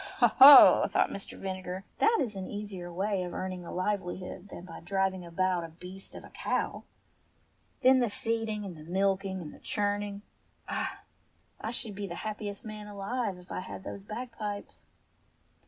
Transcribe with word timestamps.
"Ho, 0.17 0.25
ho!" 0.39 0.85
thought 0.89 1.11
Mr. 1.11 1.37
Vinegar. 1.37 1.83
"That 1.99 2.17
is 2.19 2.35
an 2.35 2.47
easier 2.47 2.91
way 2.91 3.21
of 3.21 3.35
earning 3.35 3.63
a 3.63 3.71
livelihood 3.71 4.49
than 4.49 4.65
by 4.65 4.79
driving 4.79 5.23
about 5.23 5.63
a 5.63 5.69
beast 5.69 6.15
of 6.15 6.23
a 6.23 6.31
cow! 6.31 6.85
Then 7.83 7.99
the 7.99 8.09
feeding, 8.09 8.65
and 8.65 8.75
the 8.75 8.83
milking, 8.91 9.39
and 9.43 9.53
the 9.53 9.59
churning! 9.59 10.23
Ah, 10.67 11.03
I 11.59 11.69
should 11.69 11.93
be 11.93 12.07
the 12.07 12.15
happiest 12.25 12.65
man 12.65 12.87
alive 12.87 13.37
if 13.37 13.51
I 13.51 13.59
had 13.59 13.83
those 13.83 14.03
bag 14.03 14.31
pipes 14.31 14.87